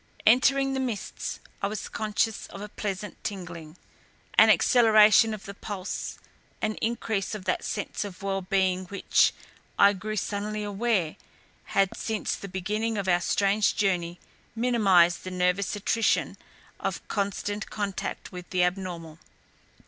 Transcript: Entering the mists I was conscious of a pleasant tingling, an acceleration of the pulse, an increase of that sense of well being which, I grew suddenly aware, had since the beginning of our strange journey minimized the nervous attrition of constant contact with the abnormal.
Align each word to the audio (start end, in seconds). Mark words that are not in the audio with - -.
Entering 0.25 0.73
the 0.73 0.79
mists 0.79 1.39
I 1.61 1.67
was 1.67 1.87
conscious 1.87 2.47
of 2.47 2.59
a 2.59 2.69
pleasant 2.69 3.23
tingling, 3.23 3.77
an 4.33 4.49
acceleration 4.49 5.31
of 5.31 5.45
the 5.45 5.53
pulse, 5.53 6.17
an 6.59 6.73
increase 6.77 7.35
of 7.35 7.45
that 7.45 7.63
sense 7.63 8.03
of 8.03 8.23
well 8.23 8.41
being 8.41 8.85
which, 8.85 9.31
I 9.77 9.93
grew 9.93 10.15
suddenly 10.15 10.63
aware, 10.63 11.17
had 11.65 11.95
since 11.95 12.35
the 12.35 12.47
beginning 12.47 12.97
of 12.97 13.07
our 13.07 13.21
strange 13.21 13.75
journey 13.75 14.19
minimized 14.55 15.23
the 15.23 15.29
nervous 15.29 15.75
attrition 15.75 16.35
of 16.79 17.07
constant 17.07 17.69
contact 17.69 18.31
with 18.31 18.49
the 18.49 18.63
abnormal. 18.63 19.19